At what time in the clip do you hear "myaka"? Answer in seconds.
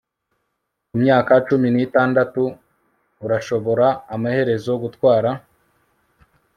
1.03-1.33